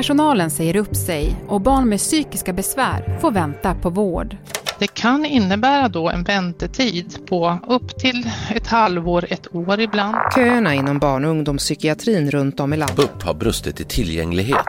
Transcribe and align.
Personalen 0.00 0.50
säger 0.50 0.76
upp 0.76 0.96
sig 0.96 1.36
och 1.48 1.60
barn 1.60 1.88
med 1.88 1.98
psykiska 1.98 2.52
besvär 2.52 3.18
får 3.20 3.30
vänta 3.30 3.74
på 3.74 3.90
vård. 3.90 4.36
Det 4.78 4.86
kan 4.86 5.24
innebära 5.24 5.88
då 5.88 6.08
en 6.10 6.22
väntetid 6.22 7.26
på 7.28 7.58
upp 7.68 7.98
till 7.98 8.30
ett 8.54 8.66
halvår, 8.66 9.26
ett 9.30 9.54
år 9.54 9.80
ibland. 9.80 10.16
Köerna 10.34 10.74
inom 10.74 10.98
barn 10.98 11.24
och 11.24 11.30
ungdomspsykiatrin 11.30 12.30
runt 12.30 12.60
om 12.60 12.72
i 12.72 12.76
landet. 12.76 12.96
BUP 12.96 13.22
har 13.22 13.34
brustit 13.34 13.80
i 13.80 13.84
tillgänglighet. 13.84 14.66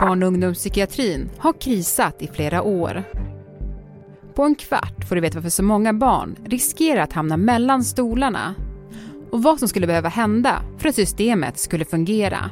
Barn 0.00 0.22
och 0.22 0.26
ungdomspsykiatrin 0.26 1.30
har 1.38 1.60
krisat 1.60 2.22
i 2.22 2.26
flera 2.26 2.62
år. 2.62 3.04
På 4.34 4.42
en 4.42 4.54
kvart 4.54 5.08
får 5.08 5.14
du 5.14 5.20
veta 5.20 5.38
varför 5.38 5.50
så 5.50 5.62
många 5.62 5.92
barn 5.92 6.36
riskerar 6.46 7.00
att 7.00 7.12
hamna 7.12 7.36
mellan 7.36 7.84
stolarna 7.84 8.54
och 9.32 9.42
vad 9.42 9.58
som 9.58 9.68
skulle 9.68 9.86
behöva 9.86 10.08
hända 10.08 10.62
för 10.78 10.88
att 10.88 10.94
systemet 10.94 11.58
skulle 11.58 11.84
fungera. 11.84 12.50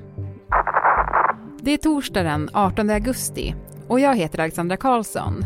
Det 1.66 1.72
är 1.72 1.76
torsdag 1.76 2.22
den 2.22 2.50
18 2.52 2.90
augusti 2.90 3.54
och 3.88 4.00
jag 4.00 4.16
heter 4.16 4.40
Alexandra 4.40 4.76
Karlsson. 4.76 5.44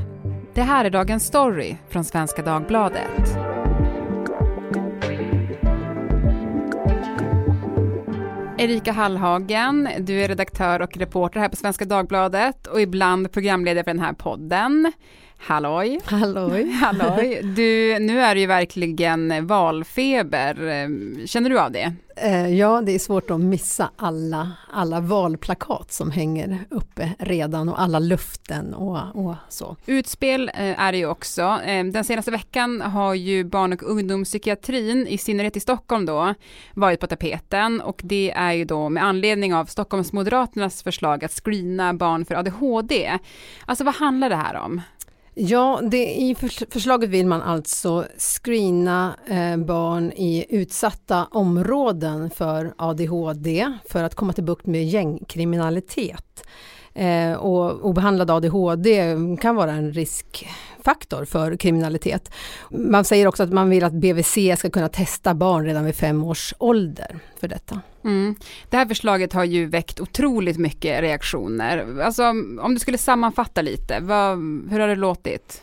Det 0.54 0.62
här 0.62 0.84
är 0.84 0.90
dagens 0.90 1.26
story 1.26 1.76
från 1.88 2.04
Svenska 2.04 2.42
Dagbladet. 2.42 3.38
Erika 8.58 8.92
Hallhagen, 8.92 9.88
du 9.98 10.22
är 10.22 10.28
redaktör 10.28 10.82
och 10.82 10.96
reporter 10.96 11.40
här 11.40 11.48
på 11.48 11.56
Svenska 11.56 11.84
Dagbladet 11.84 12.66
och 12.66 12.80
ibland 12.80 13.32
programledare 13.32 13.84
för 13.84 13.90
den 13.90 14.02
här 14.02 14.12
podden. 14.12 14.92
Halloj! 15.42 16.00
Halloj! 16.04 16.70
Halloj! 16.80 17.40
Du, 17.42 17.98
nu 17.98 18.20
är 18.20 18.34
det 18.34 18.40
ju 18.40 18.46
verkligen 18.46 19.46
valfeber. 19.46 20.54
Känner 21.26 21.50
du 21.50 21.60
av 21.60 21.72
det? 21.72 21.94
Eh, 22.16 22.48
ja, 22.54 22.80
det 22.80 22.92
är 22.92 22.98
svårt 22.98 23.30
att 23.30 23.40
missa 23.40 23.90
alla, 23.96 24.52
alla 24.72 25.00
valplakat 25.00 25.92
som 25.92 26.10
hänger 26.10 26.64
uppe 26.70 27.10
redan 27.18 27.68
och 27.68 27.80
alla 27.80 27.98
luften 27.98 28.74
och, 28.74 28.98
och 29.14 29.34
så. 29.48 29.76
Utspel 29.86 30.50
eh, 30.54 30.80
är 30.80 30.92
det 30.92 30.98
ju 30.98 31.06
också. 31.06 31.42
Eh, 31.42 31.84
den 31.84 32.04
senaste 32.04 32.30
veckan 32.30 32.80
har 32.80 33.14
ju 33.14 33.44
barn 33.44 33.72
och 33.72 33.82
ungdomspsykiatrin, 33.82 35.06
i 35.06 35.18
synnerhet 35.18 35.56
i 35.56 35.60
Stockholm 35.60 36.06
då, 36.06 36.34
varit 36.74 37.00
på 37.00 37.06
tapeten 37.06 37.80
och 37.80 38.00
det 38.04 38.30
är 38.30 38.52
ju 38.52 38.64
då 38.64 38.88
med 38.88 39.04
anledning 39.04 39.54
av 39.54 39.64
Stockholmsmoderaternas 39.64 40.82
förslag 40.82 41.24
att 41.24 41.32
screena 41.32 41.94
barn 41.94 42.24
för 42.24 42.34
ADHD. 42.34 43.18
Alltså 43.64 43.84
vad 43.84 43.94
handlar 43.94 44.28
det 44.28 44.36
här 44.36 44.56
om? 44.56 44.80
Ja, 45.34 45.80
det, 45.82 46.14
i 46.14 46.34
förslaget 46.70 47.10
vill 47.10 47.26
man 47.26 47.42
alltså 47.42 48.06
screena 48.18 49.16
eh, 49.26 49.56
barn 49.56 50.12
i 50.12 50.46
utsatta 50.48 51.24
områden 51.30 52.30
för 52.30 52.74
ADHD 52.76 53.72
för 53.88 54.04
att 54.04 54.14
komma 54.14 54.32
till 54.32 54.44
bukt 54.44 54.66
med 54.66 54.84
gängkriminalitet. 54.84 56.44
Eh, 56.94 57.32
och 57.32 57.84
obehandlad 57.84 58.30
ADHD 58.30 59.16
kan 59.40 59.56
vara 59.56 59.72
en 59.72 59.92
riskfaktor 59.92 61.24
för 61.24 61.56
kriminalitet. 61.56 62.32
Man 62.70 63.04
säger 63.04 63.26
också 63.26 63.42
att 63.42 63.52
man 63.52 63.70
vill 63.70 63.84
att 63.84 63.92
BVC 63.92 64.38
ska 64.58 64.70
kunna 64.70 64.88
testa 64.88 65.34
barn 65.34 65.64
redan 65.64 65.84
vid 65.84 65.94
fem 65.94 66.24
års 66.24 66.54
ålder 66.58 67.18
för 67.40 67.48
detta. 67.48 67.80
Mm. 68.04 68.34
Det 68.70 68.76
här 68.76 68.86
förslaget 68.86 69.32
har 69.32 69.44
ju 69.44 69.66
väckt 69.66 70.00
otroligt 70.00 70.58
mycket 70.58 71.00
reaktioner. 71.00 72.00
Alltså, 72.00 72.22
om 72.60 72.74
du 72.74 72.78
skulle 72.78 72.98
sammanfatta 72.98 73.62
lite, 73.62 74.00
vad, 74.00 74.38
hur 74.70 74.80
har 74.80 74.88
det 74.88 74.96
låtit? 74.96 75.62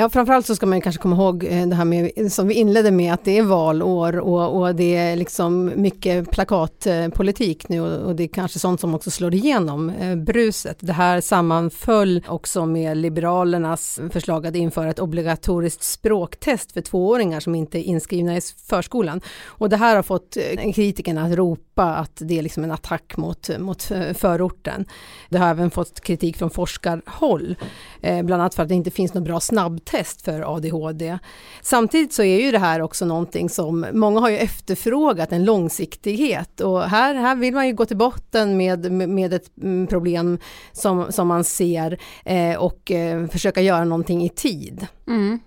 Ja, 0.00 0.08
framförallt 0.08 0.46
så 0.46 0.54
ska 0.54 0.66
man 0.66 0.80
kanske 0.80 1.02
komma 1.02 1.16
ihåg 1.16 1.44
eh, 1.44 1.66
det 1.66 1.74
här 1.74 1.84
med, 1.84 2.32
som 2.32 2.48
vi 2.48 2.54
inledde 2.54 2.90
med, 2.90 3.14
att 3.14 3.24
det 3.24 3.38
är 3.38 3.42
valår 3.42 4.18
och, 4.18 4.60
och 4.60 4.74
det 4.74 4.96
är 4.96 5.16
liksom 5.16 5.72
mycket 5.76 6.30
plakatpolitik 6.30 7.68
nu 7.68 7.80
och, 7.80 8.06
och, 8.06 8.16
det 8.16 8.22
är 8.22 8.28
kanske 8.28 8.58
sånt 8.58 8.80
som 8.80 8.94
också 8.94 9.10
slår 9.10 9.34
igenom 9.34 9.90
eh, 9.90 10.16
bruset. 10.16 10.76
Det 10.80 10.92
här 10.92 11.20
sammanföll 11.20 12.24
också 12.28 12.66
med 12.66 12.96
Liberalernas 12.96 14.00
förslag 14.12 14.46
att 14.46 14.56
införa 14.56 14.90
ett 14.90 14.98
obligatoriskt 14.98 15.82
språktest 15.82 16.72
för 16.72 16.80
tvååringar 16.80 17.40
som 17.40 17.54
inte 17.54 17.78
är 17.78 17.82
inskrivna 17.82 18.36
i 18.36 18.40
förskolan. 18.66 19.20
Och 19.46 19.68
det 19.68 19.76
här 19.76 19.96
har 19.96 20.02
fått 20.02 20.36
eh, 20.36 20.72
kritikerna 20.72 21.24
att 21.24 21.32
ropa 21.32 21.84
att 21.84 22.12
det 22.14 22.38
är 22.38 22.42
liksom 22.42 22.64
en 22.64 22.72
attack 22.72 23.16
mot, 23.16 23.58
mot 23.58 23.90
eh, 23.90 24.12
förorten. 24.12 24.84
Det 25.28 25.38
har 25.38 25.48
även 25.48 25.70
fått 25.70 26.00
kritik 26.00 26.36
från 26.36 26.50
forskarhåll, 26.50 27.56
eh, 28.00 28.22
bland 28.22 28.42
annat 28.42 28.54
för 28.54 28.62
att 28.62 28.68
det 28.68 28.74
inte 28.74 28.90
finns 28.90 29.14
något 29.14 29.24
bra 29.24 29.40
snabb 29.40 29.84
test 29.90 30.22
för 30.22 30.56
ADHD. 30.56 31.18
Samtidigt 31.62 32.12
så 32.12 32.22
är 32.22 32.40
ju 32.40 32.50
det 32.50 32.58
här 32.58 32.80
också 32.82 33.04
någonting 33.04 33.48
som 33.48 33.86
många 33.92 34.20
har 34.20 34.30
ju 34.30 34.36
efterfrågat 34.36 35.32
en 35.32 35.44
långsiktighet 35.44 36.60
och 36.60 36.82
här, 36.82 37.14
här 37.14 37.36
vill 37.36 37.54
man 37.54 37.66
ju 37.66 37.74
gå 37.74 37.84
till 37.84 37.96
botten 37.96 38.56
med, 38.56 38.92
med 38.92 39.32
ett 39.32 39.50
mm, 39.62 39.86
problem 39.86 40.38
som, 40.72 41.12
som 41.12 41.28
man 41.28 41.44
ser 41.44 41.98
eh, 42.24 42.56
och 42.56 42.90
eh, 42.90 43.26
försöka 43.26 43.60
göra 43.60 43.84
någonting 43.84 44.24
i 44.24 44.28
tid. 44.28 44.86
Mm. 45.06 45.40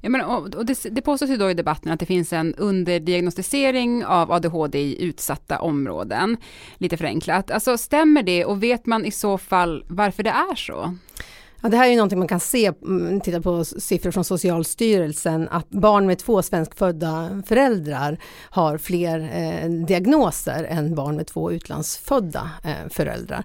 Ja, 0.00 0.10
men, 0.10 0.20
och, 0.20 0.54
och 0.54 0.66
det, 0.66 0.86
det 0.90 1.02
påstås 1.02 1.30
ju 1.30 1.36
då 1.36 1.50
i 1.50 1.54
debatten 1.54 1.92
att 1.92 2.00
det 2.00 2.06
finns 2.06 2.32
en 2.32 2.54
underdiagnostisering 2.54 4.04
av 4.04 4.32
ADHD 4.32 4.78
i 4.78 5.02
utsatta 5.04 5.58
områden, 5.58 6.36
lite 6.78 6.96
förenklat. 6.96 7.50
Alltså 7.50 7.78
stämmer 7.78 8.22
det 8.22 8.44
och 8.44 8.62
vet 8.62 8.86
man 8.86 9.04
i 9.04 9.10
så 9.10 9.38
fall 9.38 9.84
varför 9.88 10.22
det 10.22 10.30
är 10.30 10.54
så? 10.54 10.96
Ja, 11.64 11.70
det 11.70 11.76
här 11.76 11.86
är 11.86 11.90
ju 11.90 11.96
någonting 11.96 12.18
man 12.18 12.28
kan 12.28 12.40
se, 12.40 12.72
mm, 12.82 13.20
titta 13.20 13.40
på 13.40 13.64
siffror 13.64 14.10
från 14.10 14.24
Socialstyrelsen, 14.24 15.48
att 15.50 15.70
barn 15.70 16.06
med 16.06 16.18
två 16.18 16.42
svenskfödda 16.42 17.42
föräldrar 17.46 18.18
har 18.50 18.78
fler 18.78 19.30
eh, 19.34 19.70
diagnoser 19.70 20.64
än 20.64 20.94
barn 20.94 21.16
med 21.16 21.26
två 21.26 21.52
utlandsfödda 21.52 22.50
eh, 22.64 22.90
föräldrar. 22.90 23.44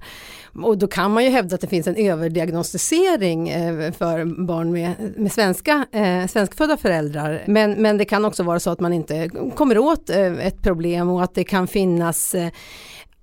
Och 0.64 0.78
då 0.78 0.88
kan 0.88 1.12
man 1.12 1.24
ju 1.24 1.30
hävda 1.30 1.56
att 1.56 1.62
det 1.62 1.68
finns 1.68 1.88
en 1.88 1.96
överdiagnostisering 1.96 3.50
eh, 3.50 3.92
för 3.92 4.46
barn 4.46 4.72
med, 4.72 5.14
med 5.18 5.32
svenska, 5.32 5.86
eh, 5.92 6.28
svenskfödda 6.28 6.78
föräldrar. 6.78 7.44
Men, 7.48 7.72
men 7.72 7.98
det 7.98 8.06
kan 8.06 8.26
också 8.26 8.44
vara 8.44 8.60
så 8.60 8.70
att 8.70 8.80
man 8.80 8.94
inte 8.94 9.30
kommer 9.56 9.78
åt 9.78 10.10
eh, 10.10 10.48
ett 10.48 10.62
problem 10.62 11.10
och 11.10 11.24
att 11.24 11.36
det 11.36 11.44
kan 11.44 11.68
finnas 11.68 12.36
eh, 12.36 12.50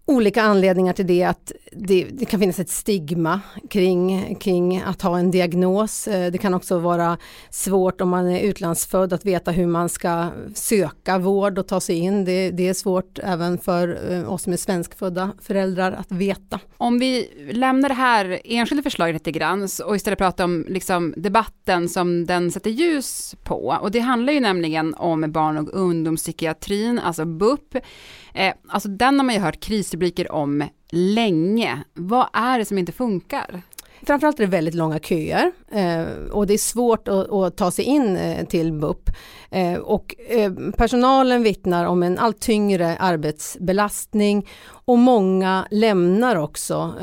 olika 0.06 0.43
anledningar 0.43 0.93
till 0.93 1.06
det, 1.06 1.25
att 1.25 1.53
det, 1.72 2.06
det, 2.11 2.25
kan 2.25 2.41
finnas 2.41 2.59
ett 2.59 2.71
stigma 2.71 3.41
kring, 3.71 4.34
kring 4.34 4.83
att 4.87 5.03
ha 5.03 5.19
en 5.19 5.31
diagnos. 5.31 6.09
Eh, 6.09 6.33
det 6.33 6.39
kan 6.39 6.55
också 6.55 6.78
vara 6.78 7.19
svårt 7.50 8.00
om 8.00 8.09
man 8.09 8.28
är 8.28 8.41
utlandsfödd 8.41 9.12
att 9.12 9.25
veta 9.25 9.50
hur 9.50 9.66
man 9.66 9.89
ska 9.89 10.28
söka 10.55 11.19
vård 11.19 11.59
och 11.59 11.69
ta 11.69 11.81
sig 11.81 11.97
in. 11.97 12.25
Det, 12.25 12.50
det 12.50 12.69
är 12.69 12.75
svårt 12.75 13.19
även 13.22 13.59
för 13.59 14.12
eh, 14.12 14.33
oss 14.33 14.43
som 14.43 14.53
är 14.53 14.56
svenskfödda 14.56 15.33
föräldrar 15.41 15.93
att 15.93 16.12
veta. 16.12 16.61
Om 16.77 16.99
vi 16.99 17.28
lämnar 17.53 17.89
det 17.89 17.95
här 17.95 18.41
enskilda 18.45 18.83
förslaget 18.83 19.15
lite 19.15 19.33
grann 19.33 19.69
och 19.84 19.97
istället 19.97 20.19
pratar 20.19 20.45
om 20.45 20.65
liksom 20.69 21.15
debatten 21.16 21.89
som 21.89 22.27
den 22.27 22.50
sätter 22.50 22.71
ljus 22.71 23.34
på. 23.45 23.78
Och 23.81 23.91
det 23.91 24.00
handlar 24.00 24.33
ju 24.33 24.41
nämligen 24.41 24.95
om 24.95 25.33
barn 25.33 25.59
och 25.59 25.69
ungdomspsykiatrin, 25.72 26.99
alltså 26.99 27.25
BUP. 27.25 27.77
Eh, 28.37 28.55
alltså 28.69 28.89
den 28.89 29.19
har 29.19 29.25
man 29.25 29.35
ju 29.35 29.41
hört 29.41 29.61
krisrubriker 29.61 30.33
om 30.33 30.69
länge. 30.91 31.85
Vad 31.95 32.29
är 32.33 32.59
det 32.59 32.65
som 32.65 32.79
inte 32.79 32.93
funkar? 32.93 33.63
Framförallt 34.03 34.41
är 34.41 34.45
det 34.45 34.51
väldigt 34.51 34.75
långa 34.75 34.99
köer 34.99 35.53
eh, 35.71 36.31
och 36.31 36.47
det 36.47 36.55
är 36.55 36.59
svårt 36.59 37.09
att, 37.09 37.57
ta 37.57 37.71
sig 37.71 37.85
in 37.85 38.17
eh, 38.17 38.47
till 38.47 38.73
BUP. 38.73 39.11
Eh, 39.51 39.75
och 39.75 40.15
personalen 40.77 41.43
vittnar 41.43 41.85
om 41.87 42.03
en 42.03 42.19
allt 42.19 42.41
tyngre 42.41 42.97
arbetsbelastning 42.97 44.49
och 44.69 44.99
många 44.99 45.67
lämnar 45.71 46.37
också 46.37 46.95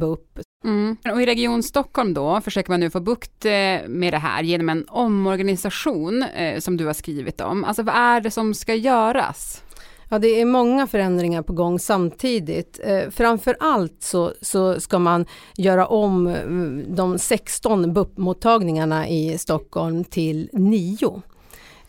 BUP. 0.00 0.38
Mm. 0.64 0.96
Och 1.12 1.22
i 1.22 1.26
Region 1.26 1.62
Stockholm 1.62 2.14
då 2.14 2.40
försöker 2.40 2.70
man 2.70 2.80
nu 2.80 2.90
få 2.90 3.00
bukt 3.00 3.44
med 3.88 4.12
det 4.12 4.18
här 4.18 4.42
genom 4.42 4.68
en 4.68 4.88
omorganisation 4.88 6.24
som 6.58 6.76
du 6.76 6.86
har 6.86 6.92
skrivit 6.92 7.40
om. 7.40 7.64
Alltså 7.64 7.82
vad 7.82 7.94
är 7.94 8.20
det 8.20 8.30
som 8.30 8.54
ska 8.54 8.74
göras? 8.74 9.62
Ja, 10.10 10.18
det 10.18 10.40
är 10.40 10.44
många 10.44 10.86
förändringar 10.86 11.42
på 11.42 11.52
gång 11.52 11.78
samtidigt. 11.78 12.80
Eh, 12.84 13.10
framför 13.10 13.56
allt 13.60 13.96
så, 14.02 14.32
så 14.40 14.80
ska 14.80 14.98
man 14.98 15.26
göra 15.56 15.86
om 15.86 16.26
eh, 16.26 16.94
de 16.94 17.18
16 17.18 17.92
BUP-mottagningarna 17.92 19.08
i 19.08 19.38
Stockholm 19.38 20.04
till 20.04 20.50
9. 20.52 21.22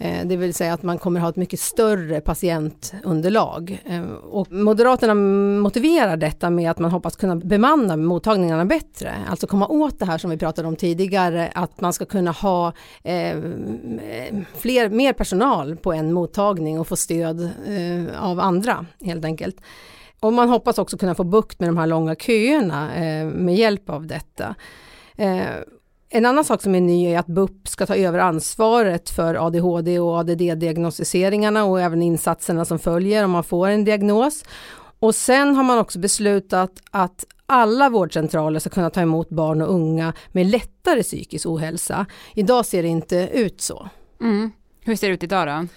Eh, 0.01 0.25
det 0.25 0.35
vill 0.35 0.53
säga 0.53 0.73
att 0.73 0.83
man 0.83 0.97
kommer 0.97 1.19
ha 1.19 1.29
ett 1.29 1.35
mycket 1.35 1.59
större 1.59 2.21
patientunderlag. 2.21 3.81
Eh, 3.85 4.03
och 4.11 4.51
Moderaterna 4.51 5.13
motiverar 5.61 6.17
detta 6.17 6.49
med 6.49 6.71
att 6.71 6.79
man 6.79 6.91
hoppas 6.91 7.15
kunna 7.15 7.35
bemanna 7.35 7.97
mottagningarna 7.97 8.65
bättre. 8.65 9.13
Alltså 9.29 9.47
komma 9.47 9.67
åt 9.67 9.99
det 9.99 10.05
här 10.05 10.17
som 10.17 10.29
vi 10.29 10.37
pratade 10.37 10.67
om 10.67 10.75
tidigare, 10.75 11.51
att 11.55 11.81
man 11.81 11.93
ska 11.93 12.05
kunna 12.05 12.31
ha 12.31 12.73
eh, 13.03 13.37
fler, 14.55 14.89
mer 14.89 15.13
personal 15.13 15.75
på 15.75 15.93
en 15.93 16.13
mottagning 16.13 16.79
och 16.79 16.87
få 16.87 16.95
stöd 16.95 17.49
av 18.19 18.39
andra 18.39 18.85
helt 19.01 19.25
enkelt. 19.25 19.61
Och 20.19 20.33
man 20.33 20.49
hoppas 20.49 20.77
också 20.77 20.97
kunna 20.97 21.15
få 21.15 21.23
bukt 21.23 21.59
med 21.59 21.69
de 21.69 21.77
här 21.77 21.87
långa 21.87 22.15
köerna 22.15 22.89
med 23.25 23.55
hjälp 23.55 23.89
av 23.89 24.07
detta. 24.07 24.55
En 26.11 26.25
annan 26.25 26.43
sak 26.43 26.61
som 26.61 26.75
är 26.75 26.81
ny 26.81 27.05
är 27.05 27.19
att 27.19 27.27
BUP 27.27 27.67
ska 27.67 27.85
ta 27.85 27.95
över 27.95 28.19
ansvaret 28.19 29.09
för 29.09 29.47
ADHD 29.47 29.99
och 29.99 30.17
ADD-diagnostiseringarna 30.19 31.63
och 31.63 31.81
även 31.81 32.01
insatserna 32.01 32.65
som 32.65 32.79
följer 32.79 33.25
om 33.25 33.31
man 33.31 33.43
får 33.43 33.67
en 33.67 33.85
diagnos. 33.85 34.43
Och 34.99 35.15
sen 35.15 35.55
har 35.55 35.63
man 35.63 35.77
också 35.79 35.99
beslutat 35.99 36.71
att 36.91 37.25
alla 37.45 37.89
vårdcentraler 37.89 38.59
ska 38.59 38.69
kunna 38.69 38.89
ta 38.89 39.01
emot 39.01 39.29
barn 39.29 39.61
och 39.61 39.73
unga 39.73 40.13
med 40.31 40.45
lättare 40.47 41.03
psykisk 41.03 41.45
ohälsa. 41.47 42.05
Idag 42.35 42.65
ser 42.65 42.83
det 42.83 42.89
inte 42.89 43.29
ut 43.33 43.61
så. 43.61 43.89
Mm. 44.21 44.51
Hur 44.81 44.95
ser 44.95 45.07
det 45.07 45.13
ut 45.13 45.23
idag 45.23 45.47
då? 45.47 45.67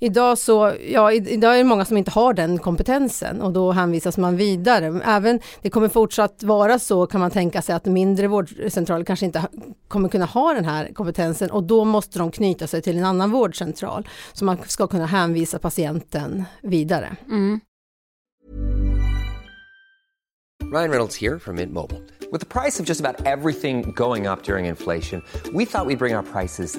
Idag, 0.00 0.38
så, 0.38 0.74
ja, 0.88 1.12
idag 1.12 1.54
är 1.54 1.58
det 1.58 1.64
många 1.64 1.84
som 1.84 1.96
inte 1.96 2.10
har 2.10 2.32
den 2.32 2.58
kompetensen 2.58 3.42
och 3.42 3.52
då 3.52 3.72
hänvisas 3.72 4.18
man 4.18 4.36
vidare. 4.36 5.00
Även 5.04 5.40
det 5.62 5.70
kommer 5.70 5.88
fortsatt 5.88 6.42
vara 6.42 6.78
så 6.78 7.06
kan 7.06 7.20
man 7.20 7.30
tänka 7.30 7.62
sig 7.62 7.74
att 7.74 7.84
mindre 7.84 8.28
vårdcentraler 8.28 9.04
kanske 9.04 9.26
inte 9.26 9.42
kommer 9.88 10.08
kunna 10.08 10.24
ha 10.24 10.54
den 10.54 10.64
här 10.64 10.92
kompetensen 10.94 11.50
och 11.50 11.62
då 11.62 11.84
måste 11.84 12.18
de 12.18 12.30
knyta 12.30 12.66
sig 12.66 12.82
till 12.82 12.98
en 12.98 13.04
annan 13.04 13.30
vårdcentral 13.30 14.08
så 14.32 14.44
man 14.44 14.58
ska 14.66 14.86
kunna 14.86 15.06
hänvisa 15.06 15.58
patienten 15.58 16.44
vidare. 16.62 17.16
Mm. 17.28 17.60
Ryan 20.72 20.90
Reynolds 20.90 21.16
here 21.16 21.38
from 21.38 21.56
Mint 21.56 21.72
Mobile. 21.72 22.02
With 22.30 22.40
the 22.40 22.60
price 22.60 22.78
of 22.78 22.86
just 22.86 23.00
about 23.00 23.26
everything 23.26 23.92
going 23.96 24.26
up 24.26 24.42
during 24.42 24.66
inflation, 24.66 25.22
we 25.54 25.64
thought 25.64 25.86
we'd 25.86 25.98
bring 25.98 26.14
our 26.14 26.22
prices 26.22 26.78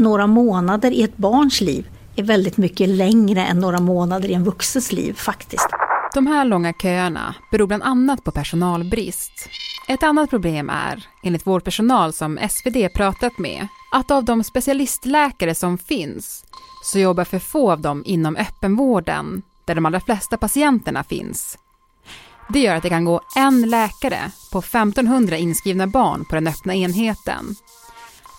Några 0.00 0.26
månader 0.26 0.90
i 0.90 1.02
ett 1.02 1.16
barns 1.16 1.60
liv 1.60 1.88
är 2.16 2.22
väldigt 2.22 2.56
mycket 2.56 2.88
längre 2.88 3.44
än 3.44 3.58
några 3.58 3.80
månader 3.80 4.28
i 4.28 4.34
en 4.34 4.44
vuxens 4.44 4.92
liv 4.92 5.14
faktiskt. 5.14 5.68
De 6.14 6.26
här 6.26 6.44
långa 6.44 6.72
köerna 6.72 7.34
beror 7.50 7.66
bland 7.66 7.82
annat 7.82 8.24
på 8.24 8.30
personalbrist. 8.30 9.48
Ett 9.88 10.02
annat 10.02 10.30
problem 10.30 10.70
är, 10.70 11.06
enligt 11.22 11.46
vårdpersonal 11.46 12.12
som 12.12 12.38
SvD 12.50 12.88
pratat 12.94 13.38
med, 13.38 13.68
att 13.92 14.10
av 14.10 14.24
de 14.24 14.44
specialistläkare 14.44 15.54
som 15.54 15.78
finns 15.78 16.44
så 16.84 16.98
jobbar 16.98 17.24
för 17.24 17.38
få 17.38 17.72
av 17.72 17.80
dem 17.80 18.02
inom 18.06 18.36
öppenvården, 18.36 19.42
där 19.66 19.74
de 19.74 19.86
allra 19.86 20.00
flesta 20.00 20.36
patienterna 20.36 21.04
finns. 21.04 21.58
Det 22.48 22.60
gör 22.60 22.74
att 22.74 22.82
det 22.82 22.88
kan 22.88 23.04
gå 23.04 23.20
en 23.36 23.62
läkare 23.62 24.30
på 24.52 24.58
1500 24.58 25.36
inskrivna 25.36 25.86
barn 25.86 26.24
på 26.24 26.34
den 26.34 26.46
öppna 26.46 26.74
enheten. 26.74 27.54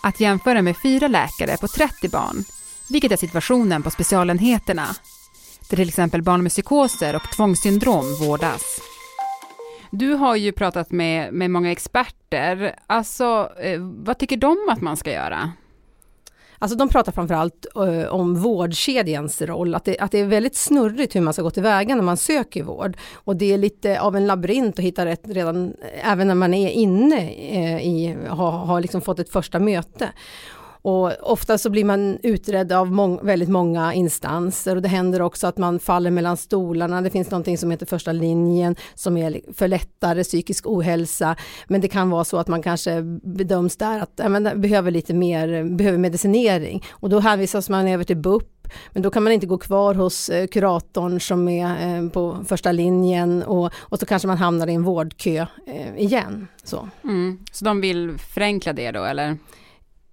Att 0.03 0.19
jämföra 0.19 0.61
med 0.61 0.75
fyra 0.83 1.07
läkare 1.07 1.57
på 1.57 1.67
30 1.67 2.09
barn, 2.09 2.43
vilket 2.89 3.11
är 3.11 3.17
situationen 3.17 3.83
på 3.83 3.89
specialenheterna, 3.89 4.87
där 5.69 5.77
till 5.77 5.87
exempel 5.87 6.21
barn 6.21 6.43
med 6.43 6.51
psykoser 6.51 7.15
och 7.15 7.31
tvångssyndrom 7.35 8.15
vårdas. 8.19 8.81
Du 9.91 10.13
har 10.13 10.35
ju 10.35 10.51
pratat 10.51 10.91
med, 10.91 11.33
med 11.33 11.51
många 11.51 11.71
experter. 11.71 12.75
Alltså, 12.87 13.51
eh, 13.59 13.79
vad 13.79 14.17
tycker 14.17 14.37
de 14.37 14.57
att 14.69 14.81
man 14.81 14.97
ska 14.97 15.11
göra? 15.11 15.51
Alltså 16.61 16.77
de 16.77 16.89
pratar 16.89 17.11
framförallt 17.11 17.65
uh, 17.77 18.05
om 18.05 18.35
vårdkedjans 18.35 19.41
roll, 19.41 19.75
att 19.75 19.85
det, 19.85 19.99
att 19.99 20.11
det 20.11 20.19
är 20.19 20.25
väldigt 20.25 20.55
snurrigt 20.55 21.15
hur 21.15 21.21
man 21.21 21.33
ska 21.33 21.41
gå 21.41 21.49
tillväga 21.49 21.95
när 21.95 22.03
man 22.03 22.17
söker 22.17 22.63
vård. 22.63 22.97
Och 23.13 23.35
det 23.35 23.53
är 23.53 23.57
lite 23.57 24.01
av 24.01 24.15
en 24.15 24.27
labyrint 24.27 24.79
att 24.79 24.85
hitta 24.85 25.05
rätt 25.05 25.21
redan, 25.23 25.65
eh, 25.67 26.11
även 26.11 26.27
när 26.27 26.35
man 26.35 26.53
är 26.53 26.69
inne 26.69 27.15
uh, 27.15 27.81
i, 27.81 28.17
har, 28.29 28.51
har 28.51 28.81
liksom 28.81 29.01
fått 29.01 29.19
ett 29.19 29.29
första 29.29 29.59
möte. 29.59 30.09
Och 30.81 31.31
ofta 31.31 31.57
så 31.57 31.69
blir 31.69 31.85
man 31.85 32.17
utredd 32.23 32.71
av 32.71 32.91
mång, 32.91 33.19
väldigt 33.23 33.49
många 33.49 33.93
instanser 33.93 34.75
och 34.75 34.81
det 34.81 34.87
händer 34.87 35.21
också 35.21 35.47
att 35.47 35.57
man 35.57 35.79
faller 35.79 36.11
mellan 36.11 36.37
stolarna. 36.37 37.01
Det 37.01 37.09
finns 37.09 37.31
någonting 37.31 37.57
som 37.57 37.71
heter 37.71 37.85
första 37.85 38.11
linjen 38.11 38.75
som 38.95 39.17
är 39.17 39.41
för 39.53 39.67
lättare 39.67 40.23
psykisk 40.23 40.67
ohälsa. 40.67 41.35
Men 41.67 41.81
det 41.81 41.87
kan 41.87 42.09
vara 42.09 42.23
så 42.23 42.37
att 42.37 42.47
man 42.47 42.61
kanske 42.61 43.01
bedöms 43.23 43.77
där 43.77 43.99
att 43.99 44.11
ja, 44.15 44.29
men, 44.29 44.61
behöver 44.61 44.91
lite 44.91 45.13
mer, 45.13 45.63
behöver 45.77 45.97
medicinering 45.97 46.83
och 46.91 47.09
då 47.09 47.19
hänvisas 47.19 47.69
man 47.69 47.87
över 47.87 48.03
till 48.03 48.17
BUP 48.17 48.47
men 48.91 49.03
då 49.03 49.11
kan 49.11 49.23
man 49.23 49.33
inte 49.33 49.45
gå 49.45 49.57
kvar 49.57 49.93
hos 49.93 50.29
eh, 50.29 50.47
kuratorn 50.47 51.19
som 51.19 51.47
är 51.47 51.97
eh, 51.97 52.09
på 52.09 52.45
första 52.47 52.71
linjen 52.71 53.43
och, 53.43 53.71
och 53.75 53.99
så 53.99 54.05
kanske 54.05 54.27
man 54.27 54.37
hamnar 54.37 54.67
i 54.67 54.73
en 54.73 54.83
vårdkö 54.83 55.45
eh, 55.67 55.97
igen. 55.97 56.47
Så. 56.63 56.89
Mm. 57.03 57.39
så 57.51 57.65
de 57.65 57.81
vill 57.81 58.17
förenkla 58.17 58.73
det 58.73 58.91
då 58.91 59.03
eller? 59.03 59.37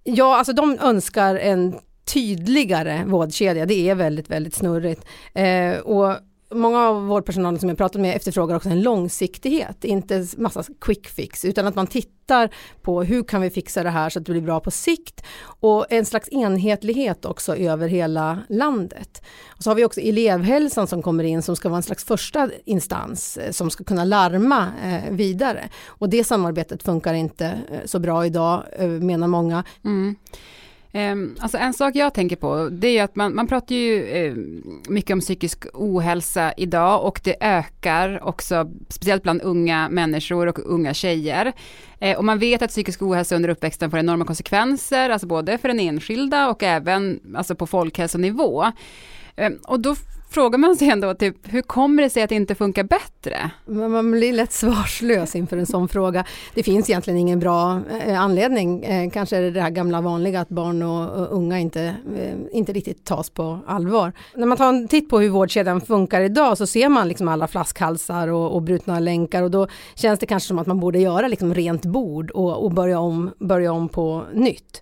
Ja, 0.03 0.37
alltså 0.37 0.53
de 0.53 0.79
önskar 0.79 1.35
en 1.35 1.79
tydligare 2.13 3.03
vårdkedja. 3.05 3.65
Det 3.65 3.89
är 3.89 3.95
väldigt, 3.95 4.29
väldigt 4.29 4.55
snurrigt. 4.55 5.05
Eh, 5.33 5.77
och 5.79 6.15
många 6.51 6.79
av 6.79 7.07
vårdpersonalen 7.07 7.59
som 7.59 7.69
jag 7.69 7.77
pratat 7.77 8.01
med 8.01 8.15
efterfrågar 8.15 8.55
också 8.55 8.69
en 8.69 8.81
långsiktighet, 8.81 9.83
inte 9.83 10.27
massa 10.37 10.63
quick 10.81 11.07
fix, 11.07 11.45
utan 11.45 11.67
att 11.67 11.75
man 11.75 11.87
tittar 11.87 12.49
på 12.81 13.03
hur 13.03 13.23
kan 13.23 13.41
vi 13.41 13.49
fixa 13.49 13.83
det 13.83 13.89
här 13.89 14.09
så 14.09 14.19
att 14.19 14.25
det 14.25 14.31
blir 14.31 14.41
bra 14.41 14.59
på 14.59 14.71
sikt 14.71 15.23
och 15.41 15.85
en 15.89 16.05
slags 16.05 16.29
enhetlighet 16.29 17.25
också 17.25 17.55
över 17.55 17.87
hela 17.87 18.39
landet. 18.49 19.21
Och 19.47 19.63
så 19.63 19.69
har 19.69 19.75
vi 19.75 19.85
också 19.85 20.01
elevhälsan 20.01 20.87
som 20.87 21.01
kommer 21.01 21.23
in 21.23 21.41
som 21.41 21.55
ska 21.55 21.69
vara 21.69 21.77
en 21.77 21.83
slags 21.83 22.03
första 22.03 22.49
instans 22.65 23.37
eh, 23.37 23.51
som 23.51 23.69
ska 23.69 23.83
kunna 23.83 24.03
larma 24.03 24.67
eh, 24.83 25.11
vidare. 25.11 25.69
Och 25.87 26.09
det 26.09 26.23
samarbetet 26.23 26.83
funkar 26.83 27.13
inte 27.13 27.45
eh, 27.45 27.79
så 27.85 27.99
bra 27.99 28.25
idag 28.25 28.63
menar 28.79 29.27
många. 29.27 29.63
Mm. 29.85 30.15
Ehm, 30.91 31.35
alltså 31.39 31.57
en 31.57 31.73
sak 31.73 31.95
jag 31.95 32.13
tänker 32.13 32.35
på, 32.35 32.69
det 32.71 32.87
är 32.87 32.91
ju 32.91 32.99
att 32.99 33.15
man, 33.15 33.35
man 33.35 33.47
pratar 33.47 33.75
ju 33.75 34.05
eh, 34.05 34.35
mycket 34.89 35.13
om 35.13 35.19
psykisk 35.19 35.65
ohälsa 35.73 36.53
idag 36.57 37.05
och 37.05 37.21
det 37.23 37.35
ökar 37.39 38.27
också, 38.27 38.71
speciellt 38.89 39.23
bland 39.23 39.41
unga 39.41 39.89
människor 39.89 40.47
och 40.47 40.59
unga 40.65 40.93
tjejer. 40.93 41.53
Eh, 41.99 42.17
och 42.17 42.25
man 42.25 42.39
vet 42.39 42.61
att 42.61 42.69
psykisk 42.69 43.01
ohälsa 43.01 43.35
under 43.35 43.49
uppväxten 43.49 43.91
får 43.91 43.99
enorma 43.99 44.25
konsekvenser, 44.25 45.09
alltså 45.09 45.27
både 45.27 45.57
för 45.57 45.67
den 45.67 45.79
enskilda 45.79 46.49
och 46.49 46.63
även 46.63 47.19
alltså 47.35 47.55
på 47.55 47.67
folkhälsonivå. 47.67 48.65
Ehm, 49.35 49.57
och 49.67 49.79
då 49.79 49.95
frågar 50.29 50.57
man 50.57 50.75
sig 50.75 50.89
ändå, 50.89 51.13
typ, 51.13 51.35
hur 51.43 51.61
kommer 51.61 52.03
det 52.03 52.09
sig 52.09 52.23
att 52.23 52.29
det 52.29 52.35
inte 52.35 52.55
funkar 52.55 52.83
bättre? 52.83 53.51
Man 53.65 54.11
blir 54.11 54.33
lätt 54.33 54.53
svarslös 54.53 55.35
inför 55.35 55.57
en 55.57 55.65
sån 55.65 55.87
fråga. 55.87 56.25
Det 56.53 56.63
finns 56.63 56.89
egentligen 56.89 57.19
ingen 57.19 57.39
bra 57.39 57.81
eh, 58.05 58.21
anledning. 58.21 58.83
Eh, 58.83 59.09
kanske 59.09 59.37
är 59.37 59.41
det 59.41 59.51
det 59.51 59.61
här 59.61 59.69
gamla 59.69 60.01
vanliga 60.01 60.41
att 60.41 60.49
barn 60.49 60.83
och, 60.83 61.33
unga 61.33 61.59
inte, 61.59 61.81
eh, 62.17 62.57
inte 62.57 62.73
riktigt 62.73 63.05
tas 63.05 63.29
på 63.29 63.59
allvar. 63.67 64.13
När 64.35 64.45
man 64.45 64.57
tar 64.57 64.69
en 64.69 64.87
titt 64.87 65.09
på 65.09 65.19
hur 65.19 65.29
vårdkedjan 65.29 65.81
funkar 65.81 66.21
idag 66.21 66.57
så 66.57 66.67
ser 66.67 66.89
man 66.89 67.07
liksom 67.07 67.27
alla 67.27 67.47
flaskhalsar 67.47 68.27
och, 68.27 68.55
och 68.55 68.61
brutna 68.61 68.99
länkar 68.99 69.43
och 69.43 69.51
då 69.51 69.67
känns 69.95 70.19
det 70.19 70.25
kanske 70.25 70.47
som 70.47 70.59
att 70.59 70.67
man 70.67 70.79
borde 70.79 70.99
göra 70.99 71.27
liksom 71.27 71.53
rent 71.53 71.85
bord 71.85 72.31
och, 72.31 72.63
och 72.63 72.71
börja, 72.71 72.99
om, 72.99 73.31
börja 73.39 73.71
om 73.71 73.89
på 73.89 74.23
nytt. 74.33 74.81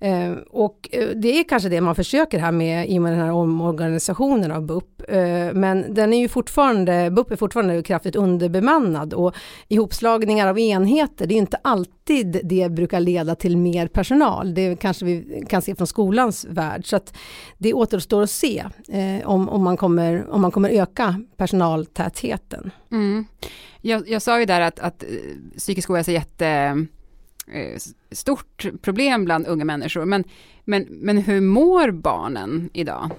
Eh, 0.00 0.32
och 0.50 0.88
eh, 0.92 1.08
det 1.08 1.40
är 1.40 1.44
kanske 1.44 1.68
det 1.68 1.80
man 1.80 1.94
försöker 1.94 2.38
här 2.38 2.52
med 2.52 2.90
i 2.90 2.98
och 2.98 3.02
med 3.02 3.12
den 3.12 3.20
här 3.20 3.32
omorganisationen 3.32 4.52
av 4.52 4.66
BUP. 4.66 5.02
Eh, 5.08 5.52
men 5.54 5.94
den 5.94 6.12
är 6.12 6.18
ju 6.18 6.28
fortfarande, 6.28 7.10
BUP 7.10 7.30
är 7.30 7.36
fortfarande 7.36 7.82
kraftigt 7.82 8.16
underbemannad 8.16 9.14
och 9.14 9.34
ihopslagningar 9.68 10.46
av 10.46 10.58
enheter, 10.58 11.26
det 11.26 11.34
är 11.34 11.38
inte 11.38 11.58
alltid 11.62 12.40
det 12.44 12.72
brukar 12.72 13.00
leda 13.00 13.34
till 13.34 13.56
mer 13.56 13.88
personal. 13.88 14.54
Det 14.54 14.76
kanske 14.76 15.04
vi 15.04 15.44
kan 15.48 15.62
se 15.62 15.74
från 15.74 15.86
skolans 15.86 16.46
värld. 16.50 16.86
Så 16.86 16.96
att 16.96 17.16
det 17.58 17.74
återstår 17.74 18.22
att 18.22 18.30
se 18.30 18.64
eh, 18.88 19.28
om, 19.28 19.48
om, 19.48 19.62
man 19.62 19.76
kommer, 19.76 20.30
om 20.30 20.40
man 20.40 20.50
kommer 20.50 20.70
öka 20.70 21.22
personaltätheten. 21.36 22.70
Mm. 22.92 23.26
Jag, 23.80 24.08
jag 24.08 24.22
sa 24.22 24.40
ju 24.40 24.46
där 24.46 24.60
att, 24.60 24.80
att 24.80 25.02
eh, 25.02 25.08
psykisk 25.56 25.90
ohälsa 25.90 26.10
är 26.10 26.14
jätte 26.14 26.86
Eh, 27.52 27.78
stort 28.10 28.66
problem 28.82 29.24
bland 29.24 29.46
unga 29.46 29.64
människor. 29.64 30.04
Men, 30.04 30.24
men, 30.64 30.86
men 30.90 31.18
hur 31.18 31.40
mår 31.40 31.90
barnen 31.90 32.70
idag? 32.72 33.10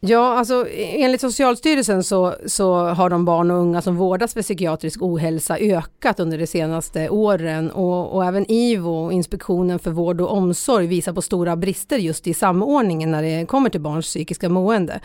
Ja, 0.00 0.38
alltså 0.38 0.68
e-, 0.68 1.02
enligt 1.02 1.20
Socialstyrelsen 1.20 2.04
så, 2.04 2.34
så 2.46 2.74
har 2.74 3.10
de 3.10 3.24
barn 3.24 3.50
och 3.50 3.56
unga 3.56 3.82
som 3.82 3.96
vårdas 3.96 4.34
för 4.34 4.42
psykiatrisk 4.42 5.02
ohälsa 5.02 5.58
ökat 5.58 6.20
under 6.20 6.38
de 6.38 6.46
senaste 6.46 7.08
åren 7.08 7.70
och, 7.70 8.14
och 8.14 8.24
även 8.24 8.50
IVO, 8.50 9.12
Inspektionen 9.12 9.78
för 9.78 9.90
vård 9.90 10.20
och 10.20 10.32
omsorg, 10.32 10.86
visar 10.86 11.12
på 11.12 11.22
stora 11.22 11.56
brister 11.56 11.98
just 11.98 12.26
i 12.26 12.34
samordningen 12.34 13.10
när 13.10 13.22
det 13.22 13.46
kommer 13.46 13.70
till 13.70 13.80
barns 13.80 14.06
psykiska 14.06 14.48
mående. 14.48 15.00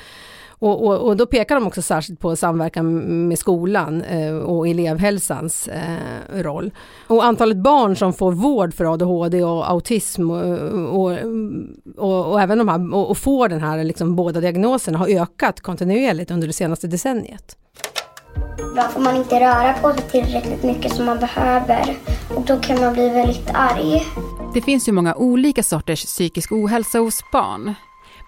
Och, 0.63 0.87
och, 0.87 1.07
och, 1.07 1.17
då 1.17 1.25
pekar 1.25 1.55
de 1.55 1.67
också 1.67 1.81
särskilt 1.81 2.19
på 2.19 2.35
samverkan 2.35 3.03
med 3.27 3.39
skolan 3.39 4.01
eh, 4.01 4.35
och 4.35 4.67
elevhälsans 4.67 5.67
eh, 5.67 6.41
roll. 6.41 6.71
Och 7.07 7.25
antalet 7.25 7.57
barn 7.57 7.95
som 7.95 8.13
får 8.13 8.31
vård 8.31 8.73
för 8.73 8.93
ADHD 8.93 9.43
och 9.43 9.69
autism 9.69 10.31
och, 10.31 11.11
och 11.97 12.41
även 12.41 12.57
de 12.57 12.67
här, 12.67 12.95
och, 12.95 13.17
får 13.17 13.49
den 13.49 13.61
här 13.61 13.83
liksom 13.83 14.15
båda 14.15 14.41
diagnoserna 14.41 14.97
har 14.97 15.07
ökat 15.07 15.61
kontinuerligt 15.61 16.31
under 16.31 16.47
det 16.47 16.53
senaste 16.53 16.87
decenniet. 16.87 17.57
Då 18.75 18.81
får 18.81 19.01
man 19.01 19.15
inte 19.15 19.39
röra 19.39 19.73
på 19.73 19.93
sig 19.93 20.03
tillräckligt 20.11 20.63
mycket 20.63 20.93
som 20.93 21.05
man 21.05 21.19
behöver 21.19 21.97
och 22.35 22.41
då 22.41 22.59
kan 22.59 22.81
man 22.81 22.93
bli 22.93 23.09
väldigt 23.09 23.49
arg. 23.53 24.03
Det 24.53 24.61
finns 24.61 24.87
ju 24.87 24.91
många 24.91 25.15
olika 25.15 25.63
sorters 25.63 26.05
psykisk 26.05 26.51
ohälsa 26.51 26.99
hos 26.99 27.19
barn. 27.31 27.73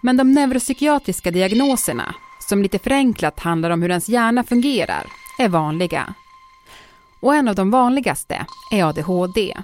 Men 0.06 0.18
de 0.18 0.32
neuropsykiatriska 0.32 1.32
diagnoserna, 1.32 2.16
som 2.40 2.64
lite 2.64 2.80
förenklat 2.80 3.40
handlar 3.40 3.70
om 3.70 3.82
hur 3.82 3.90
ens 3.90 4.10
hjärna 4.10 4.44
fungerar, 4.44 5.06
är 5.40 5.50
vanliga. 5.50 6.14
Och 7.20 7.36
en 7.36 7.48
av 7.48 7.56
de 7.56 7.72
vanligaste 7.72 8.46
är 8.72 8.84
ADHD. 8.84 9.58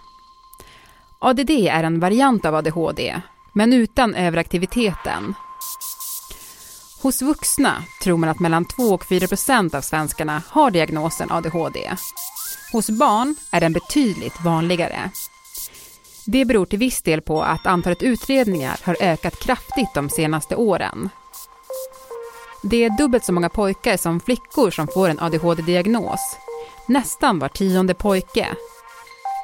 ADD 1.20 1.50
är 1.50 1.84
en 1.84 2.00
variant 2.00 2.46
av 2.46 2.56
ADHD, 2.56 3.22
men 3.54 3.74
utan 3.74 4.16
överaktiviteten. 4.16 5.34
Hos 7.02 7.22
vuxna 7.22 7.84
tror 8.04 8.18
man 8.18 8.30
att 8.30 8.40
mellan 8.40 8.66
2 8.66 8.84
och 8.84 9.06
4 9.06 9.28
procent 9.28 9.74
av 9.74 9.82
svenskarna 9.82 10.42
har 10.50 10.72
diagnosen 10.72 11.32
ADHD. 11.32 11.92
Hos 12.72 12.90
barn 12.90 13.36
är 13.52 13.60
den 13.60 13.74
betydligt 13.74 14.42
vanligare. 14.46 15.12
Det 16.26 16.46
beror 16.46 16.66
till 16.66 16.80
viss 16.80 17.02
del 17.02 17.22
på 17.22 17.42
att 17.42 17.68
antalet 17.68 18.04
utredningar 18.04 18.80
har 18.84 18.98
ökat 19.02 19.40
kraftigt 19.40 19.94
de 19.94 20.10
senaste 20.10 20.56
åren. 20.56 21.10
Det 22.64 22.84
är 22.84 22.98
dubbelt 22.98 23.24
så 23.24 23.34
många 23.34 23.50
pojkar 23.50 23.98
som 23.98 24.20
flickor 24.20 24.72
som 24.72 24.88
får 24.88 25.10
en 25.10 25.20
ADHD-diagnos. 25.20 26.38
Nästan 26.88 27.40
var 27.40 27.48
tionde 27.48 27.94
pojke. 27.94 28.48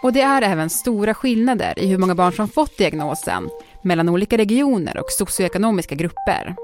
Och 0.04 0.14
det 0.14 0.22
är 0.22 0.42
även 0.42 0.70
stora 0.70 1.14
skillnader 1.14 1.80
i 1.80 1.88
hur 1.88 1.98
många 1.98 2.16
barn 2.16 2.34
som 2.34 2.48
fått 2.48 2.78
diagnosen 2.78 3.50
mellan 3.84 4.10
olika 4.10 4.38
regioner 4.38 4.98
och 4.98 5.12
socioekonomiska 5.12 5.96
grupper. 5.96 6.56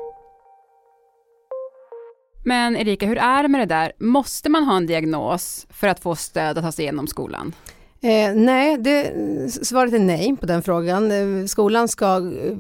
Men 2.46 2.75
Erika, 2.75 3.05
hur 3.05 3.17
är 3.17 3.43
det 3.43 3.50
med 3.50 3.62
det 3.62 3.75
där? 3.75 3.91
Måste 4.00 4.50
man 4.50 4.63
ha 4.63 4.77
en 4.77 4.88
diagnos 4.88 5.67
för 5.70 5.88
att 5.88 6.00
få 6.00 6.15
stöd 6.15 6.58
att 6.58 6.63
ta 6.63 6.72
sig 6.72 6.84
igenom 6.84 7.08
skolan? 7.08 7.53
Eh, 8.05 8.36
nej, 8.36 8.77
det, 8.77 9.13
svaret 9.65 9.93
är 9.93 10.00
nej 10.00 10.36
på 10.39 10.45
den 10.45 10.62
frågan. 10.62 11.12
Eh, 11.12 11.45
skolan 11.45 11.88
ska 11.88 12.17
eh, 12.17 12.57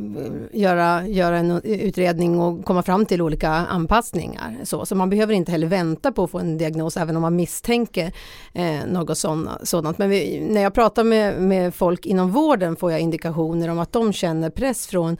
göra, 0.51 1.07
göra 1.07 1.37
en 1.37 1.61
utredning 1.63 2.39
och 2.39 2.65
komma 2.65 2.83
fram 2.83 3.05
till 3.05 3.21
olika 3.21 3.49
anpassningar. 3.49 4.57
Så, 4.63 4.85
så 4.85 4.95
man 4.95 5.09
behöver 5.09 5.33
inte 5.33 5.51
heller 5.51 5.67
vänta 5.67 6.11
på 6.11 6.23
att 6.23 6.31
få 6.31 6.39
en 6.39 6.57
diagnos 6.57 6.97
även 6.97 7.15
om 7.15 7.21
man 7.21 7.35
misstänker 7.35 8.11
eh, 8.53 8.85
något 8.87 9.17
såna, 9.17 9.59
sådant. 9.63 9.97
Men 9.97 10.09
vi, 10.09 10.47
när 10.49 10.61
jag 10.61 10.73
pratar 10.73 11.03
med, 11.03 11.41
med 11.41 11.75
folk 11.75 12.05
inom 12.05 12.31
vården 12.31 12.75
får 12.75 12.91
jag 12.91 13.01
indikationer 13.01 13.69
om 13.69 13.79
att 13.79 13.91
de 13.91 14.13
känner 14.13 14.49
press 14.49 14.87
från, 14.87 15.17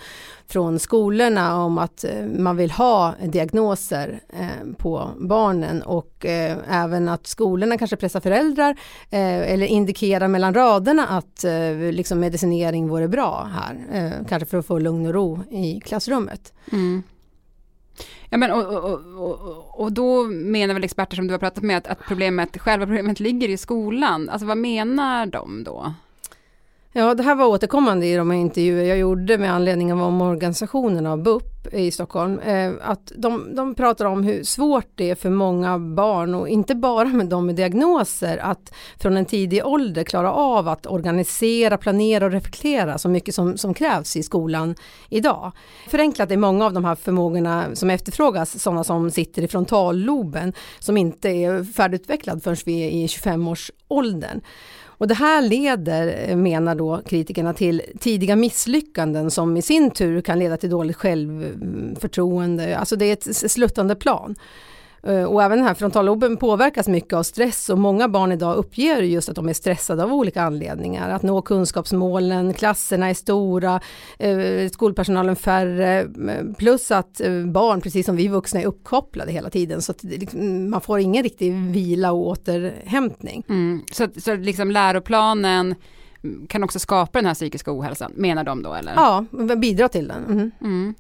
från 0.48 0.80
skolorna 0.80 1.64
om 1.64 1.78
att 1.78 2.04
eh, 2.04 2.26
man 2.26 2.58
vill 2.58 2.72
ha 2.72 3.14
diagnoser 3.24 4.20
eh, 4.30 4.74
på 4.78 5.10
barnen 5.18 5.82
och 5.82 6.26
eh, 6.26 6.58
även 6.70 7.10
att 7.10 7.28
skolorna 7.28 7.78
kanske 7.78 7.96
pressar 7.96 8.20
föräldrar 8.20 8.70
eh, 9.10 9.52
eller 9.52 9.66
indikerar 9.66 10.13
mellan 10.20 10.54
raderna 10.54 11.08
att 11.08 11.44
eh, 11.44 11.92
liksom 11.92 12.20
medicinering 12.20 12.88
vore 12.88 13.08
bra 13.08 13.50
här, 13.54 13.86
eh, 13.92 14.28
kanske 14.28 14.50
för 14.50 14.58
att 14.58 14.66
få 14.66 14.80
lugn 14.80 15.06
och 15.06 15.14
ro 15.14 15.40
i 15.52 15.82
klassrummet. 15.86 16.54
Mm. 16.72 17.04
Ja, 18.30 18.38
men 18.38 18.52
och, 18.52 18.66
och, 18.66 19.00
och, 19.18 19.80
och, 19.80 19.92
då 19.92 20.24
menar 20.24 20.74
väl 20.74 20.84
experter 20.84 21.16
som 21.16 21.28
du 21.28 21.34
har 21.34 21.40
pratat 21.40 21.64
med 21.64 21.78
att, 21.78 21.88
att 21.88 22.00
problemet, 22.08 22.58
själva 22.58 22.86
problemet 22.86 23.20
ligger 23.20 23.50
i 23.50 23.58
skolan. 23.58 24.30
Alltså 24.30 24.48
vad 24.48 24.58
menar 24.58 25.26
de 25.26 25.64
då? 25.64 25.94
Ja, 26.96 27.14
det 27.14 27.24
här 27.24 27.36
var 27.36 27.46
återkommande 27.46 28.06
i 28.06 28.16
de 28.16 28.32
intervjuer 28.32 28.84
jag 28.84 28.98
gjorde 28.98 29.38
med 29.38 29.54
anledning 29.54 29.94
av 29.94 30.02
omorganisationen 30.02 31.06
av 31.06 31.24
BUP 31.24 31.74
i 31.74 31.92
Stockholm. 31.92 32.40
Eh, 32.40 32.72
att 32.82 33.12
de, 33.16 33.56
de 33.56 33.76
pratar 33.76 34.06
om 34.06 34.24
hur 34.24 34.44
svårt 34.44 34.88
det 34.96 35.10
är 35.10 35.16
för 35.16 35.30
många 35.30 35.80
barn 35.80 36.36
och 36.36 36.50
inte 36.50 36.76
bara 36.76 37.08
med 37.08 37.26
de 37.26 37.46
med 37.46 37.56
diagnoser 37.56 38.38
att 38.38 38.74
från 39.00 39.18
en 39.18 39.26
tidig 39.26 39.66
ålder 39.66 40.04
klara 40.04 40.34
av 40.34 40.68
att 40.68 40.86
organisera, 40.86 41.78
planera 41.78 42.26
och 42.26 42.32
reflektera 42.32 42.98
så 42.98 43.10
mycket 43.10 43.36
som, 43.36 43.58
som 43.58 43.74
krävs 43.74 44.16
i 44.18 44.24
skolan 44.24 44.76
idag. 45.10 45.52
Förenklat 45.88 46.32
är 46.32 46.38
många 46.38 46.66
av 46.66 46.74
de 46.74 46.86
här 46.86 46.96
förmågorna 46.96 47.66
som 47.74 47.90
efterfrågas 47.90 48.62
sådana 48.62 48.84
som 48.84 49.12
sitter 49.12 49.42
i 49.42 49.48
frontalloben 49.48 50.54
som 50.80 50.98
inte 50.98 51.30
är 51.30 51.64
färdigutvecklad 51.64 52.44
förrän 52.44 52.58
vi 52.66 52.84
är 52.84 52.90
i 52.90 53.08
25-årsåldern. 53.08 54.42
Och 54.98 55.08
det 55.08 55.14
här 55.14 55.42
leder, 55.42 56.30
eh, 56.30 56.36
menar 56.36 56.76
då 56.76 57.02
kritikerna, 57.06 57.54
till 57.54 57.82
tidiga 58.00 58.36
misslyckanden 58.36 59.32
som 59.32 59.58
i 59.58 59.62
sin 59.62 59.92
tur 59.92 60.22
kan 60.22 60.40
leda 60.40 60.58
till 60.58 60.70
dåligt 60.70 60.96
självförtroende. 60.96 62.78
Alltså 62.78 62.96
det 62.96 63.06
är 63.06 63.14
ett 63.14 63.52
sluttande 63.52 63.96
plan. 63.96 64.36
Eh, 65.08 65.24
och 65.24 65.44
även 65.44 65.58
den 65.58 65.68
här 65.68 65.74
frontalloben 65.74 66.38
påverkas 66.38 66.88
mycket 66.88 67.14
av 67.14 67.24
stress 67.24 67.70
och 67.70 67.78
många 67.78 68.08
barn 68.08 68.32
idag 68.32 68.56
uppger 68.56 69.02
just 69.02 69.30
att 69.30 69.36
de 69.36 69.50
är 69.50 69.54
stressade 69.54 70.04
av 70.04 70.14
olika 70.14 70.42
anledningar. 70.44 71.10
Att 71.10 71.24
nå 71.24 71.42
kunskapsmålen, 71.42 72.54
klasserna 72.54 73.10
är 73.10 73.14
stora, 73.14 73.82
eh, 74.20 74.70
skolpersonalen 74.70 75.36
färre, 75.36 76.00
eh, 76.02 76.54
plus 76.58 76.92
att 76.92 77.22
barn, 77.48 77.82
precis 77.82 78.06
som 78.06 78.16
vi 78.16 78.28
vuxna, 78.28 78.62
är 78.62 78.66
uppkopplade 78.66 79.32
hela 79.32 79.50
tiden. 79.50 79.82
Så 79.82 79.92
att 79.92 80.04
liksom, 80.04 80.70
man 80.70 80.82
får 80.82 81.00
ingen 81.00 81.24
riktig 81.24 81.54
vila 81.54 82.12
och 82.12 82.28
återhämtning. 82.28 83.44
Mm. 83.50 83.82
Så, 83.92 84.08
så 84.18 84.36
liksom 84.36 84.72
läroplanen 84.72 85.76
kan 86.48 86.64
också 86.64 86.80
skapa 86.80 87.20
den 87.20 87.26
här 87.26 87.34
psykiska 87.34 87.72
ohälsan, 87.78 88.12
menar 88.16 88.44
de 88.44 88.64
då 88.64 88.74
eller? 88.74 88.94
Ja, 88.96 89.26
bidra 89.56 89.90
till 89.90 90.08
den. 90.08 90.26
Mm. 90.26 90.52
Mm. 90.62 90.96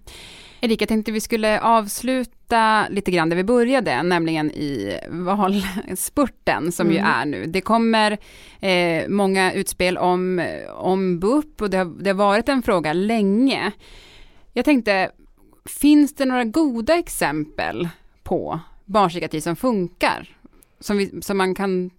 Erika, 0.63 0.83
jag 0.83 0.89
tänkte 0.89 1.11
vi 1.11 1.21
skulle 1.21 1.59
avsluta 1.59 2.87
lite 2.89 3.11
grann 3.11 3.29
där 3.29 3.37
vi 3.37 3.43
började, 3.43 4.03
nämligen 4.03 4.51
i 4.51 4.99
valspurten 5.09 6.71
som 6.71 6.87
mm. 6.87 6.97
ju 6.97 7.03
är 7.03 7.25
nu. 7.25 7.45
Det 7.45 7.61
kommer 7.61 8.17
eh, 8.59 9.07
många 9.07 9.53
utspel 9.53 9.97
om, 9.97 10.47
om 10.75 11.19
BUP 11.19 11.61
och 11.61 11.69
det 11.69 11.77
har, 11.77 11.85
det 11.85 12.09
har 12.09 12.15
varit 12.15 12.49
en 12.49 12.61
fråga 12.63 12.93
länge. 12.93 13.71
Jag 14.53 14.65
tänkte, 14.65 15.11
finns 15.65 16.15
det 16.15 16.25
några 16.25 16.43
goda 16.43 16.97
exempel 16.97 17.89
på 18.23 18.59
barnpsykiatri 18.85 19.41
som 19.41 19.55
funkar? 19.55 20.37
Som, 20.79 20.97
vi, 20.97 21.21
som 21.21 21.37
man 21.37 21.55
kan 21.55 21.91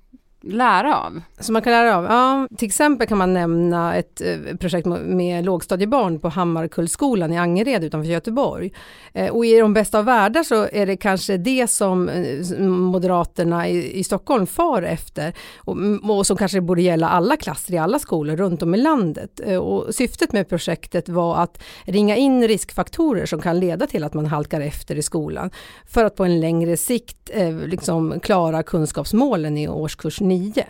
lära 0.46 1.00
av? 1.00 1.20
Som 1.40 1.52
man 1.52 1.62
kan 1.62 1.72
lära 1.72 1.96
av? 1.96 2.04
Ja, 2.04 2.48
till 2.56 2.66
exempel 2.66 3.06
kan 3.06 3.18
man 3.18 3.34
nämna 3.34 3.94
ett 3.94 4.20
eh, 4.20 4.56
projekt 4.56 4.86
med 4.86 5.44
lågstadiebarn 5.44 6.18
på 6.18 6.28
Hammarkullskolan 6.28 7.32
i 7.32 7.38
Angered 7.38 7.84
utanför 7.84 8.10
Göteborg. 8.10 8.72
Eh, 9.12 9.30
och 9.30 9.46
i 9.46 9.58
de 9.58 9.74
bästa 9.74 9.98
av 9.98 10.04
världar 10.04 10.42
så 10.42 10.68
är 10.72 10.86
det 10.86 10.96
kanske 10.96 11.36
det 11.36 11.70
som 11.70 12.08
eh, 12.08 12.58
Moderaterna 12.68 13.68
i, 13.68 14.04
Stockholm 14.04 14.46
far 14.46 14.82
efter 14.82 15.34
och, 15.56 15.72
mm, 15.72 16.10
och 16.10 16.26
som 16.26 16.36
kanske 16.36 16.60
borde 16.60 16.82
gälla 16.82 17.08
alla 17.08 17.36
klasser 17.36 17.74
i 17.74 17.78
alla 17.78 17.98
skolor 17.98 18.36
runt 18.36 18.62
om 18.62 18.74
i 18.74 18.78
landet. 18.78 19.40
Och 19.60 19.94
syftet 19.94 20.32
med 20.32 20.48
projektet 20.48 21.08
var 21.08 21.36
att 21.36 21.62
ringa 21.84 22.16
in 22.16 22.48
riskfaktorer 22.48 23.26
som 23.26 23.40
kan 23.40 23.60
leda 23.60 23.86
till 23.86 24.04
att 24.04 24.14
man 24.14 24.26
halkar 24.26 24.60
efter 24.60 24.96
i 24.96 25.02
skolan 25.02 25.50
för 25.86 26.04
att 26.04 26.16
på 26.16 26.24
en 26.24 26.40
längre 26.40 26.76
sikt 26.76 27.30
liksom 27.66 28.20
klara 28.20 28.62
kunskapsmålen 28.62 29.58
i 29.58 29.68
årskurs 29.68 30.20
9 30.20 30.33
9. 30.38 30.64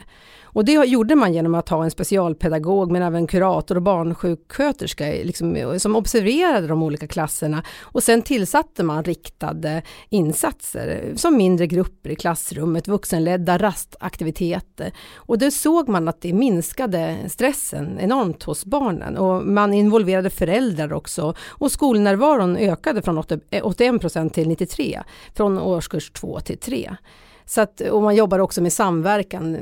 Och 0.55 0.65
det 0.65 0.73
gjorde 0.73 1.15
man 1.15 1.35
genom 1.35 1.55
att 1.55 1.69
ha 1.69 1.85
en 1.85 1.91
specialpedagog 1.91 2.91
men 2.93 3.03
även 3.03 3.27
kurator 3.27 3.77
och 3.77 3.83
barnsjuksköterska 3.83 5.07
liksom, 5.07 5.57
eh, 5.57 5.77
som 5.77 5.97
observerade 5.97 6.67
de 6.67 6.83
olika 6.83 7.07
klasserna. 7.07 7.63
Och 7.83 8.03
sen 8.03 8.23
tillsatte 8.23 8.83
man 8.83 9.05
riktade 9.05 9.83
insatser 10.09 10.89
eh, 10.89 11.15
som 11.15 11.37
mindre 11.37 11.67
grupper 11.67 12.11
i 12.11 12.17
klassrummet, 12.17 12.89
vuxenledda 12.89 13.59
rastaktiviteter. 13.59 14.93
Och 15.15 15.39
då 15.39 15.51
såg 15.51 15.89
man 15.89 16.09
att 16.09 16.21
det 16.21 16.33
minskade 16.33 17.17
stressen 17.29 17.99
enormt 18.01 18.43
hos 18.43 18.65
barnen 18.65 19.17
och 19.17 19.47
man 19.47 19.75
involverade 19.75 20.31
föräldrar 20.31 20.93
också 20.93 21.35
och 21.49 21.73
skolnärvaron 21.73 22.57
ökade 22.57 23.03
från 23.03 23.19
81 23.19 23.81
eh, 23.81 23.99
procent 23.99 24.35
till 24.35 24.49
93 24.49 25.03
från 25.37 25.59
årskurs 25.59 26.11
2 26.11 26.41
till 26.41 26.59
3. 26.59 26.97
Så 27.47 27.61
att, 27.61 27.81
och 27.81 28.03
man 28.03 28.17
jobbar 28.17 28.39
också 28.39 28.63
med 28.63 28.73
samverkan 28.73 29.53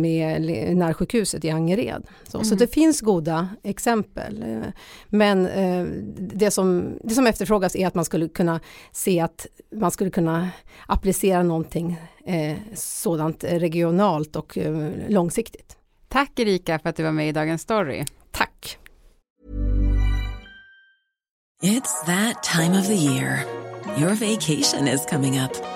med 0.00 0.42
närsjukhuset 0.76 1.44
i 1.44 1.50
Angered. 1.50 2.06
Så, 2.28 2.38
mm. 2.38 2.44
så 2.44 2.54
det 2.54 2.66
finns 2.66 3.00
goda 3.00 3.48
exempel. 3.62 4.64
Men 5.08 5.46
eh, 5.46 5.86
det, 6.18 6.50
som, 6.50 6.98
det 7.04 7.14
som 7.14 7.26
efterfrågas 7.26 7.76
är 7.76 7.86
att 7.86 7.94
man 7.94 8.04
skulle 8.04 8.28
kunna 8.28 8.60
se 8.92 9.20
att 9.20 9.46
man 9.74 9.90
skulle 9.90 10.10
kunna 10.10 10.50
applicera 10.86 11.42
någonting 11.42 12.00
eh, 12.26 12.56
sådant 12.74 13.44
regionalt 13.44 14.36
och 14.36 14.58
eh, 14.58 14.90
långsiktigt. 15.08 15.76
Tack 16.08 16.38
Erika 16.38 16.78
för 16.78 16.88
att 16.88 16.96
du 16.96 17.02
var 17.02 17.12
med 17.12 17.28
i 17.28 17.32
Dagens 17.32 17.62
Story. 17.62 18.04
Tack. 18.30 18.78
It's 21.62 22.04
that 22.06 22.42
time 22.42 22.78
of 22.80 22.86
the 22.86 22.94
year. 22.94 23.44
Your 23.98 24.14
vacation 24.14 24.88
is 24.88 25.06
coming 25.06 25.38
up. 25.38 25.75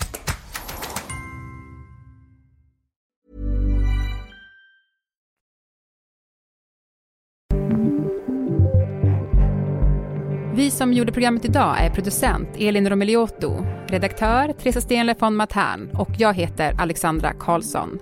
som 10.81 10.93
gjorde 10.93 11.11
programmet 11.11 11.45
idag 11.45 11.75
är 11.79 11.89
producent 11.89 12.49
Elin 12.57 12.89
Romeliotto, 12.89 13.65
redaktör 13.87 14.53
Teresa 14.53 14.81
Stenle 14.81 15.15
von 15.19 15.35
Matern 15.35 15.89
och 15.93 16.09
jag 16.17 16.33
heter 16.33 16.75
Alexandra 16.77 17.33
Karlsson. 17.33 17.99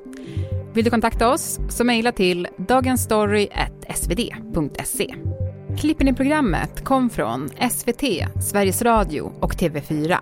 Vill 0.73 0.85
du 0.85 0.91
kontakta 0.91 1.33
oss 1.33 1.59
så 1.69 1.83
mejla 1.83 2.11
till 2.11 2.47
dagensstory.svd.se. 2.57 5.15
Klippen 5.79 6.07
i 6.07 6.13
programmet 6.13 6.83
kom 6.83 7.09
från 7.09 7.49
SVT, 7.71 8.03
Sveriges 8.43 8.81
Radio 8.81 9.33
och 9.41 9.53
TV4. 9.53 10.17